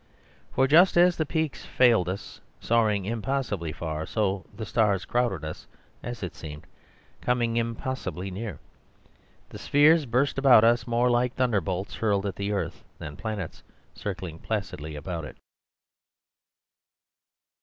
[0.49, 5.67] For just as the peaks failed us, soaring impossibly far, so the stars crowded us
[6.01, 6.65] (as it seemed),
[7.21, 8.57] coming impossibly near.
[9.49, 13.61] The spheres burst about us more like thunderbolts hurled at the earth than planets
[13.93, 15.37] circling placidly about it.